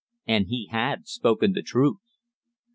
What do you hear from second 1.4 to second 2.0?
the truth!